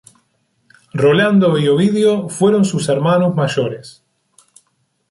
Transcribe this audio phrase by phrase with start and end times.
[0.95, 4.03] Rolando y Ovidio, fueron sus hermanos mayores.